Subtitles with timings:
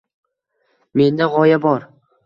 [1.03, 1.91] Menda g‘oya bor